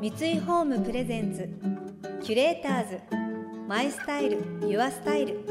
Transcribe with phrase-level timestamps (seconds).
[0.00, 1.46] 三井ホームプレゼンツ
[2.22, 3.00] キュレーターズ
[3.68, 5.44] マイスタイルユアスタイル。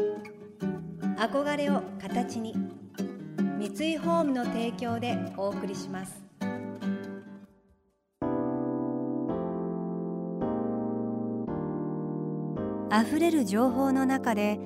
[1.20, 2.56] 憧れを形に
[3.60, 6.20] 三井ホームの提供でお送りします。
[12.92, 14.60] 溢れる情報の中で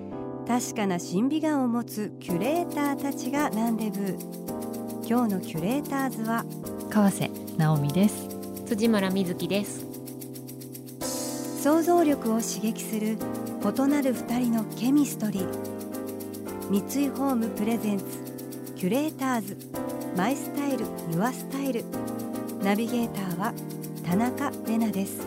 [0.47, 6.45] 確かな審美眼を持つキュレーターたちがランデブー今日のキュレーターズは
[6.89, 8.32] 川瀬直美です。
[8.73, 9.85] 辻村瑞希です。
[11.61, 13.18] 想像力を刺激する
[13.61, 15.47] 異なる二人のケミストリー。
[16.71, 18.05] 三井ホームプレゼンツ
[18.75, 19.57] キュレーターズ。
[20.17, 21.86] マイスタイルユアスタイル。
[22.64, 23.54] ナビゲーターは
[24.04, 25.21] 田中れなです。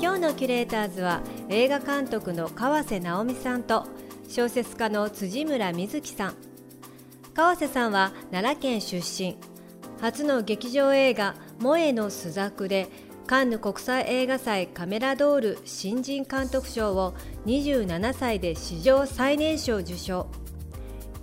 [0.00, 3.84] 今日のキュレーターズは映画監督の川瀬直美さんと
[4.28, 6.47] 小説家の辻村瑞希さん。
[7.34, 9.36] 川瀬さんは奈良県出身。
[10.00, 12.88] 初の劇場映画「萌えの朱雀」で
[13.26, 17.14] カンヌ国際映画祭カメラドール新人監督賞を
[17.46, 20.28] 27歳で史上最年少受賞。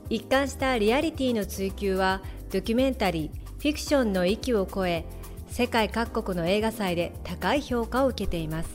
[0.09, 5.05] 一貫したリアリティの追求はドキュメンタリーフィクションの域を超え
[5.47, 8.69] 世界各国の映画祭で高い評価を受けています。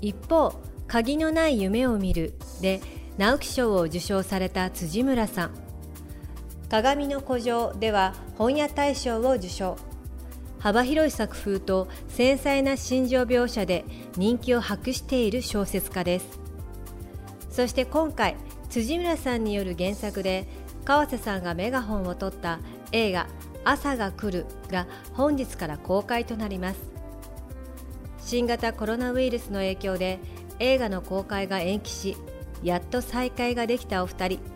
[0.00, 0.54] 一方
[0.88, 2.80] 「鍵のない夢を見る」で
[3.18, 5.65] 直木賞を受賞された辻村さん。
[6.68, 9.76] 鏡の古城では本屋大賞を受賞。
[10.58, 13.84] 幅広い作風と繊細な心情描写で
[14.16, 16.40] 人気を博している小説家です。
[17.50, 18.36] そして今回
[18.68, 20.48] 辻村さんによる原作で
[20.84, 22.58] 川瀬さんがメガホンを取った
[22.90, 23.28] 映画
[23.64, 26.80] 「朝が来る」が本日から公開となります。
[28.18, 30.18] 新型コロナウイルスの影響で
[30.58, 32.16] 映画の公開が延期し
[32.64, 34.55] やっと再会ができたお二人。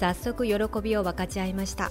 [0.00, 1.90] 早速喜びを分かち合いました。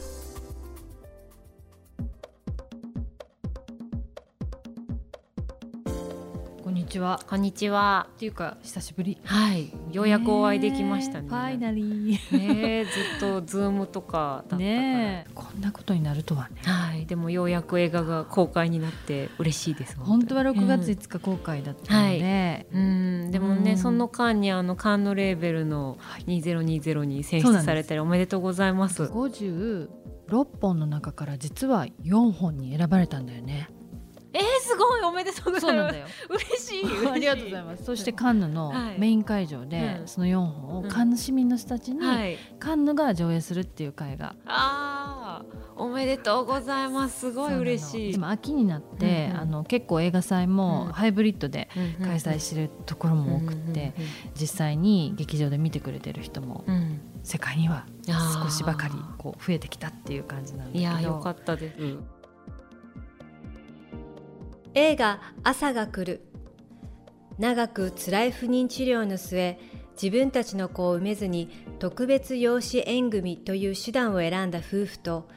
[6.63, 7.19] こんにちは。
[7.27, 8.07] こんにちは。
[8.15, 9.19] っていうか久しぶり。
[9.23, 9.71] はい。
[9.91, 11.35] ようやくお会いできましたね。
[11.35, 14.67] Finally ねずっとズームとかだったから。
[14.67, 16.61] ねこんなことになるとはね。
[16.63, 22.29] はいでもようやく映画が公開になって嬉しいです本当は6月5日公開だったので、うん。
[22.29, 22.67] はい。
[22.71, 22.79] う
[23.27, 23.31] ん。
[23.31, 29.03] でもね、うん、その間にあのカンヌレーベルの2020に選出されたりおめでとうございます。
[29.05, 29.87] 56
[30.61, 33.69] 本の中から実は4本に選ばれたんだよね。
[34.31, 35.01] えー、すごい。
[35.01, 35.97] おめでとうございます。
[36.29, 36.85] 嬉しい。
[37.09, 37.83] ありがとうございます。
[37.83, 41.99] そしてカンヌのメイン会場で、その4本をカンヌ市民の人たちに、
[42.59, 44.35] カンヌが上映するっていう会が、
[45.75, 47.19] おめでとうございます。
[47.19, 48.11] すごい嬉しい。
[48.13, 51.69] でも秋になって、あの結構映画祭もハイブリッドで
[52.03, 53.93] 開催してるところも多くて、
[54.39, 56.65] 実際に劇場で見てくれてる人も、
[57.23, 57.85] 世界には
[58.43, 60.79] 少しばかりこう増えてきたっていう感じなんだけど。
[60.79, 61.77] いやよかったです、
[64.73, 66.25] 映画「朝が来る」
[67.39, 69.57] 長く辛い不妊治療の末
[70.01, 71.49] 自分たちの子を産めずに
[71.79, 75.27] 特別養子縁組という手段を選んだ夫婦と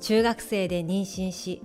[0.00, 1.62] 中学生で妊娠し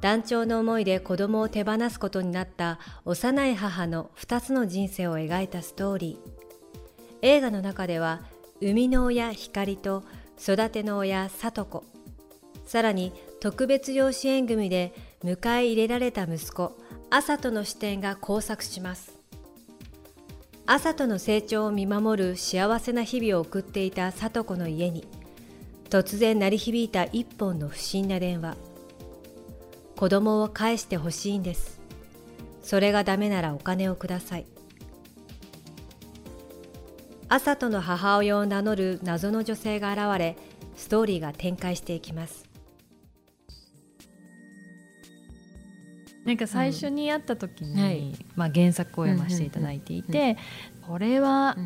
[0.00, 6.30] 断腸の思いで子供を手放すことになった幼い母の2つの人生を描いたストーリー。
[7.20, 8.22] 映画の中では
[8.60, 10.02] 生みの親光と
[10.40, 11.84] 育ての親里子。
[12.64, 16.78] さらに特別養子縁組で迎え入れられた息子
[17.10, 19.19] 朝との視点が交錯します。
[20.72, 25.04] 朝との成長を見守る幸せな日々を送っていた里子の家に
[25.88, 28.56] 突然鳴り響いた一本の不審な電話。
[29.96, 31.80] 子供を返してほしいんです。
[32.62, 34.46] それがダメならお金をください。
[37.28, 40.36] 朝との母親を名乗る謎の女性が現れ
[40.76, 42.49] ストーリーが展開していきます。
[46.24, 50.36] なんか最初に会った時に、うんはい、まあ、原作を読ませていただいていて、
[50.86, 51.56] これは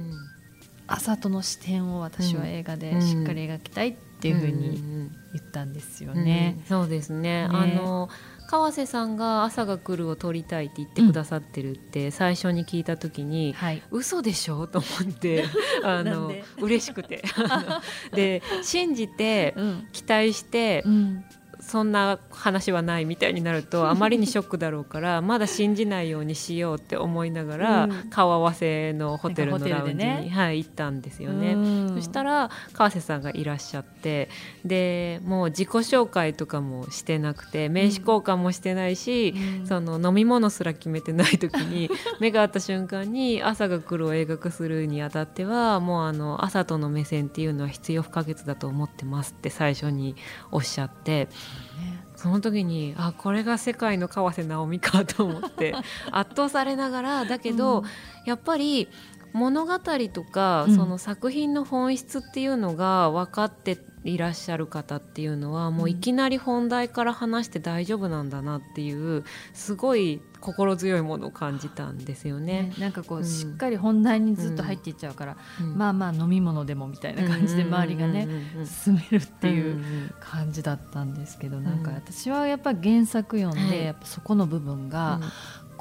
[0.87, 6.59] 朝との視点を私は映画でしっかり描きたいっていうふうに言ったんですよね。
[6.69, 8.09] そうですね、ね、あの
[8.47, 14.66] 川瀬さんが「朝が来る」を撮りたいって言ってくださってるって最初に聞いた時に、はい、嘘でしょ？
[14.66, 15.45] と思って
[15.83, 17.24] あの嬉しくて。
[18.15, 19.54] で 信じて、
[19.92, 21.24] 期待して、うん
[21.66, 31.57] そんな話はないみたいになるとあまりにショックだろうから まだ信じないようにしようって思いながら、うん、顔合わせのホテルのラウンジに、ね、はい、行ったんですよね。
[31.95, 34.28] そしたら川瀬さんがいらっしゃって
[34.65, 41.91] でもう自己紹介とかもしてなくて名刺交換もしてないし、うん、その飲み物すら決めてない時に
[42.21, 50.15] 目が合った瞬間に朝が来るを映画化するにあたってはもうあの朝との目線っていうのは必要不可欠だと思ってますって最初に
[50.51, 51.28] おっしゃって。
[52.16, 55.74] その時にあこれが世界の川瀬直美かと思って
[56.10, 57.84] 圧倒されながらだけど、うん、
[58.24, 58.89] やっぱり
[59.33, 69.24] 物語とか、うん、その作品の本質っていうのが分かっていらっしゃる方っていうのはもういきなり本題から話して大丈夫なんだなっていう
[69.54, 72.65] すごい心強いものを感じたんですよね。
[72.65, 78.28] ねなんかこう、うん、しっかり本題にずっと入っていっちゃうから、うん、まあまあ飲み物でもみたいな感じで周りがね
[78.66, 79.83] 進めるっていう
[80.21, 85.21] 感じだったんですけど、なんか私はやっぱ原作読んで、やっぱそこの部分が、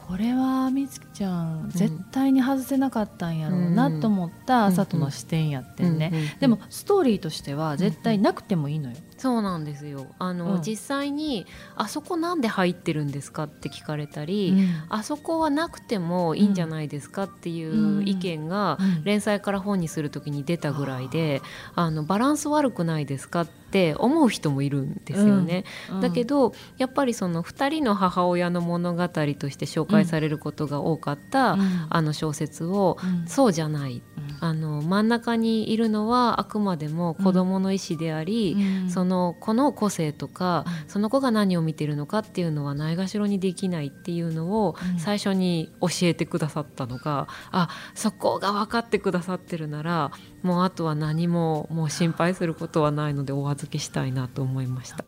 [0.07, 10.07] これはみつきちゃん絶対に外せなかったんやろうなと思った朝との視点やってんね、でもストーリーとしては絶対なくてもいいのよ、そうなんですよ。
[10.19, 11.45] あの、うん、実際に
[11.77, 21.41] あそこなんで入ってるんですかって聞かれたり、うん、あそこはなくてもいいんじゃないですかっていう意見が連載から本にする時に出たぐらいで、
[21.75, 21.93] あ。
[21.93, 25.63] のバランス悪くないですかって思う人もいるんですよね。
[26.01, 29.19] だけどやっぱりその2人の母親の物語と
[29.49, 31.57] して紹介されることが多かった、
[31.89, 34.03] あの小説を、そうじゃない。
[34.39, 50.12] あの真ん中にいるのはあくまでも子どもの意思であり、うん、その子の個性とか、うん、その子が何を見てるのかっていうのはないがしろにできないっていうのを最初に教えてくださったのが、うん、あそこが分かってくださってるなら
[50.42, 55.06] もうあとは何ももう心配することはないのでお預けしたいなと思いました。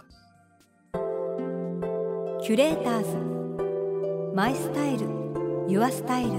[2.42, 4.36] キュレーターズ。
[4.36, 5.08] マイスタイル。
[5.68, 6.32] ユアスタイル。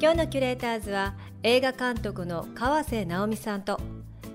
[0.00, 3.80] 今日のキュレーターズは映画監督の川瀬直美さんと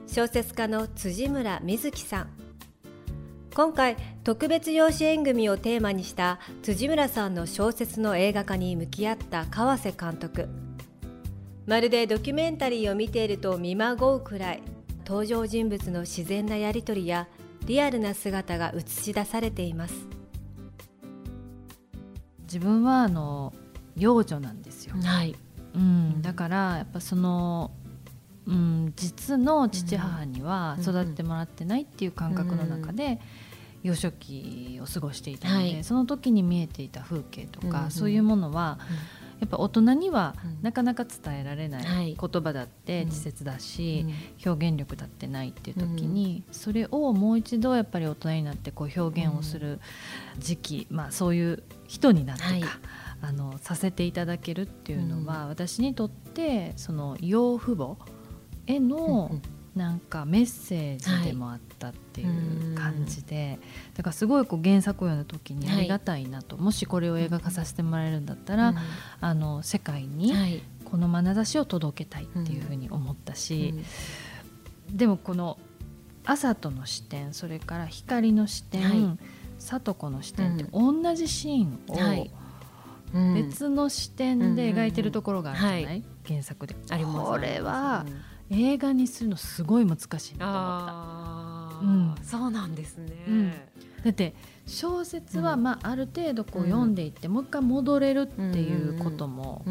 [0.08, 2.30] 小説家の辻村瑞希さん。
[3.56, 3.96] 今回
[4.26, 10.50] 特別養子縁組をテーマにした辻村さんの小説の映画化に向き合った川瀬監督。
[11.66, 14.62] まるでドキュメンタリーを見ていると見まごうくらい
[15.06, 17.30] 登場人物の自然なやり取りや
[17.66, 19.96] リアルな姿が映し出されています。
[22.42, 23.54] 自分はあの
[23.96, 25.36] 幼女なんですよ、はい、
[25.78, 27.72] うん、だからやっぱその、
[28.48, 33.20] うん、実の父母には育ってもらってないっていう感覚の中で、
[33.84, 38.80] 幼少期を過ごしていたので、はい、その時に見えていた風景とか、そういうものは、
[39.40, 44.06] やっぱ大人にはなかなか伝えられない言葉だって稚拙だし、
[44.44, 49.80] 表現力だってないっていう時に、それをもう一度やっぱり大人になってこう表現をする
[50.40, 52.64] 時期、まあ、そういう人になってか、はい
[53.22, 57.98] あのさせていただけるっていうのは、うん、私にとってその養父母
[58.68, 59.32] への
[59.76, 63.60] なんかメッセージでもあったっていう感じで、はい、
[63.96, 68.78] だからすごいこう原作を読んだ時にありがたいなと、はい、もしこれを映画化させてもらえるんだったら、うん、
[69.22, 70.34] あの世界に
[70.84, 73.74] この眼差しを届けたいっていうふうに思ったし、
[74.90, 75.60] うん、でもこの
[76.26, 79.18] 朝との視点それから光の視点、はい、
[79.60, 82.28] 里子の視点って同じシーンを、
[83.14, 86.76] 別の視点で描いてるところがあるじゃない、うんうんはい、原作で。
[86.90, 87.32] あります。
[87.32, 88.06] これは
[88.50, 93.52] 映画にするのすごい難しいなと思った、うん、そうなんですね、うん、
[94.04, 94.34] だって
[94.66, 99.64] 小説はまあある程度こう読んでいって、もう一回戻れるっていうことも、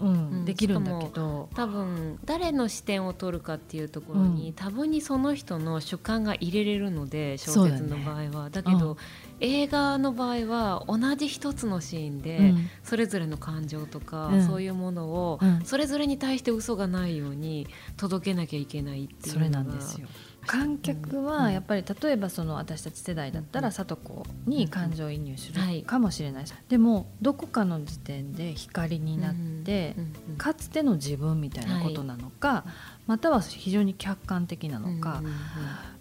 [0.00, 1.48] うん、できるんだけど。
[1.54, 8.50] 多分誰の視点を取るかっていうところに、うん、多分にその人の主観が入れれるので小説の場合は。
[8.50, 8.96] だ、ね,、けど、うん、
[9.42, 19.34] 映画の場合は同じ一つのシーンで、それぞれの感情とか、そういうものを、それぞれに対して嘘がないように届けなきゃいけないっていうのが。
[19.34, 20.08] それなんですよ。
[20.46, 29.34] 観客はやっぱり例えばその私たち世代だったら聡子に感情移入するかもしれないし、でもどこかの時点で光になっ
[29.64, 29.94] て
[30.38, 32.64] かつての自分みたいなことなのか、
[33.06, 35.22] または非常に客観的なのか、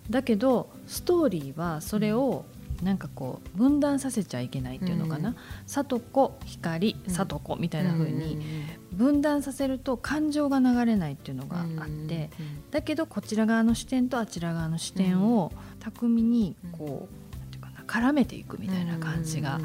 [0.09, 2.45] だけどストーリーはそれを
[2.83, 5.35] なんかこう分断させちゃいけないっていうのかな
[5.67, 8.37] 「聡子光聡子」みたいな風に
[8.93, 12.29] 分断させると感情が流れないっていうのがあって
[12.71, 17.21] だけどこちら側の視点とあちら側の視点を巧みにこう
[17.91, 19.59] 絡めていくみたいな感じが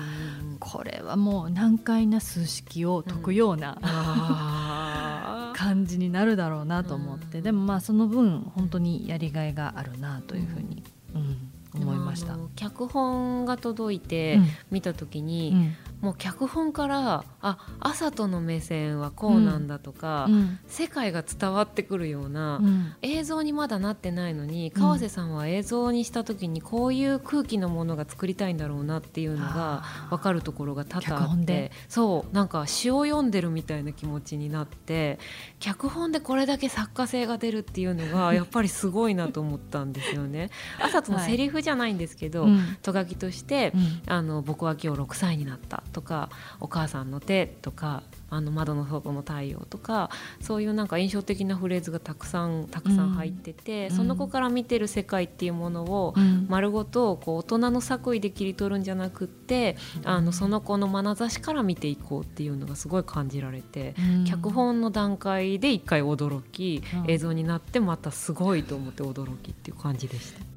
[0.58, 7.40] これはもう難解な数式を解くような 感じになるだろうなと思って。
[7.40, 10.82] でもまあその分本当にやりがいがあるなというふうに、
[11.14, 12.37] うん、思いました。
[12.55, 14.39] 脚本が届いて
[14.71, 35.19] 見た時に、もう脚本からあ朝との目線はこうなんだとか、うん、世界が伝わってくるような、うん、映像にまだなってないのに川瀬さんは映像にした時にこういう空気のものが作りたいんだろうなっていうのが分かるところが多々あってそうなんか詩を読んでるみたいな気持ちになって
[35.61, 40.51] 脚本でこれだけ作家性が出るっていうのがやっぱりすごいなと思ったんですよね。
[40.81, 43.73] 朝とのセリフじゃないんですけど、はい、とがきとして、
[44.07, 46.29] あの僕は今日6歳になったとか
[46.61, 50.11] お母さんの手とかあの窓の外の太陽とか
[50.41, 56.15] そういうなんか印象的なフレーズがたくさんたくさん入ってて、うん、その子から見てる世界っていうものを
[56.49, 70.56] 丸ごとこう大人の作為で切り取るんじゃなくって、うん、あのその子の眼差しから見ていこうっていうのがすごい感じられて、うん、脚本の段階で一回驚き、映像になってまたすごいと思って驚きっていう感じでした。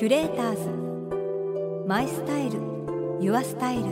[0.00, 1.86] キュレーターズ。
[1.86, 2.58] マイスタイル。
[3.20, 3.82] ユアスタイル。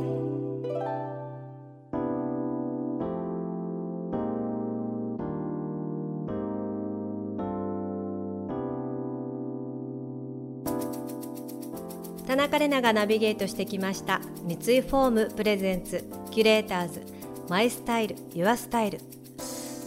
[12.26, 14.22] 田中麗奈がナビゲートしてきました。
[14.44, 16.08] 三井ホーム presents。
[16.30, 17.02] キュレーターズ。
[17.50, 19.00] My style。Your style。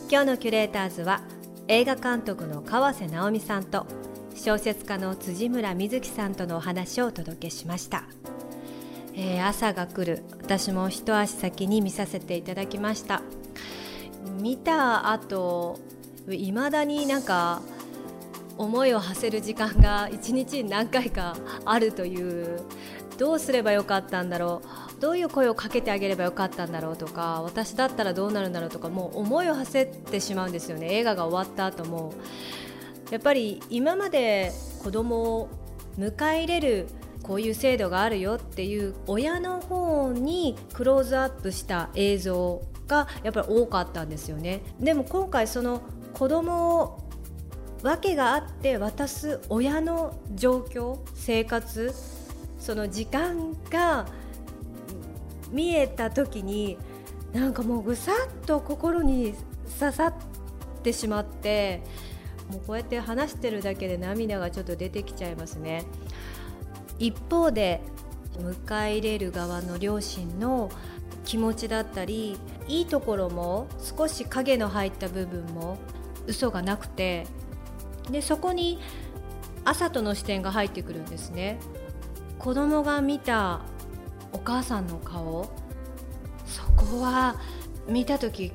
[0.08, 1.24] 今日のキュレーターズは
[1.68, 3.88] 映画監督の河瀬直美さんと
[4.36, 8.04] 小説家の辻村深月さんとのお話をお届けしました。
[9.14, 10.24] えー、朝が来る。
[10.42, 13.22] 私も一足先に見させていただきました。
[14.40, 15.80] 見た後
[16.30, 17.62] いまだになんか
[18.58, 21.36] 思いを馳せる時間が一日に何回か
[21.66, 22.62] あるという
[23.18, 24.62] どうすればよかったんだろ
[24.98, 25.02] う。
[25.02, 30.94] どういう声をかけてあげればよかったんだろうとか私だったらどうなるんだろうとかもう思いを馳せてしまうんですよね。
[30.94, 32.14] 映画が終わった後も。
[33.12, 34.52] やっぱり今まで
[34.84, 35.50] 子供を
[36.00, 36.88] 迎え入れる
[37.22, 44.62] こういう制度があるよっていう親の方にクローズアップした映像がやっぱり多かったんですよね。
[44.80, 45.82] でも今回その
[46.14, 47.00] 子供を
[47.84, 51.94] 訳があって渡す親の状況生活
[52.60, 54.08] その時間が
[55.52, 56.78] 見えた時に
[57.34, 59.34] なんかもうぐさっと心に
[59.80, 60.14] 刺さっ
[60.84, 61.82] てしまって
[62.52, 65.86] もうこうやって話してるだけで涙がちょっと出てきちゃいますね。
[67.00, 67.82] 一方で
[68.38, 70.70] 迎え入れる側の両親の
[71.26, 75.78] 気持ちだったりいいところも少し影の入った部分も
[76.28, 77.26] 嘘がなくて
[78.10, 78.80] でそこに
[79.66, 81.60] 朝との視点が入ってくるんですね
[82.40, 83.62] 子供が見た
[84.34, 85.50] お母さんの顔
[86.46, 87.36] そこは
[87.88, 88.52] 見た時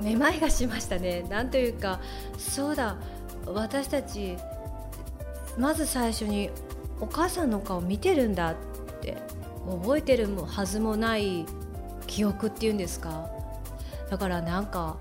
[0.00, 2.00] めまいがしましたねなんというか
[2.36, 2.96] そうだ
[3.54, 4.36] 私たち
[5.56, 6.50] まず最初に
[7.00, 8.54] お母さんの顔見てるんだっ
[9.00, 9.16] て
[9.68, 11.46] 覚えてるはずもない
[12.06, 13.28] 記憶っていうんですか？
[14.10, 14.96] だからなんか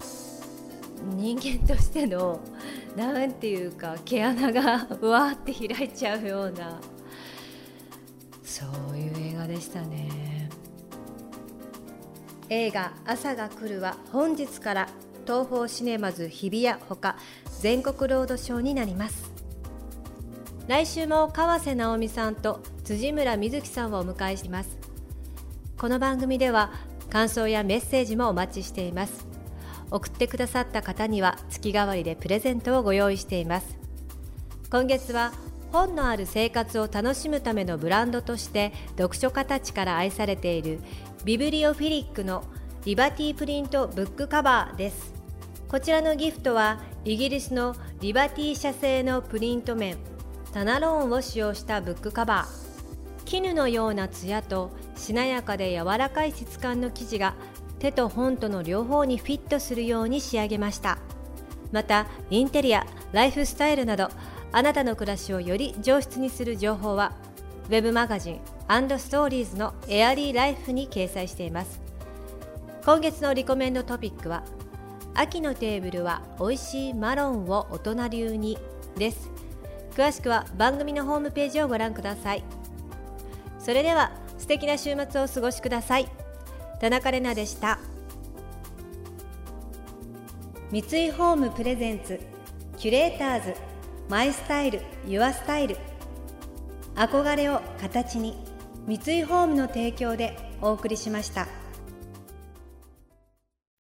[1.16, 2.40] 人間としての
[2.96, 6.80] なんていうか毛穴がうわーって開いちゃうような
[8.44, 10.50] そういう映画でしたね。
[12.50, 14.88] 映画「朝が来る」は本日から
[15.26, 17.18] 東宝シネマズ日比谷ほか
[17.60, 19.32] 全国ロードショーになります。
[20.68, 24.78] 来週も川瀬直美さんと辻村瑞希さんをお迎えします。
[25.78, 26.72] この番組では
[27.10, 29.26] 感想やメッセージもお待ちしています。
[29.90, 33.78] 送ってくださった方には月替わりでプレゼントをご用意しています。
[34.70, 35.32] 今月は
[35.72, 40.80] 本のある生活を楽しむためのブランドとして読書家たちから愛されている
[41.26, 42.44] ビブリオフィリックの
[42.86, 45.14] リバティプリントブックカバーです。
[45.68, 49.98] こちらのギフトはイギリスのリバティ社製のプリント面
[50.52, 52.68] タナローンを使用したブックカバー。
[53.26, 57.36] 絹のようなツヤとしなやかで柔らかい質感の生地が
[57.80, 60.98] 手と本との両方にフィットするように仕上げました。
[61.72, 64.10] またインテリアライフスタイルなど
[64.52, 67.14] あなたの暮らしをより上質にする情報は
[67.70, 71.82] Web マガジンストーリーズのエアリーライフに掲載しています。
[72.86, 74.44] 今月のリコメンドトピックは
[75.20, 78.56] 秋のテーブルは美味しいマロンを大人流に
[78.98, 79.32] です。
[79.96, 82.44] 詳しくは番組のホームページをご覧ください。
[83.58, 86.08] それでは素敵な週末をお過ごしください。
[86.80, 87.80] 田中れなでした。
[90.70, 92.20] 三井ホームプレゼンツ
[92.78, 93.60] キュレーターズ
[94.10, 95.78] マイスタイルユアスタイル。
[96.94, 98.38] 憧れを形に
[98.86, 101.48] 三井ホームの提供でお送りしました。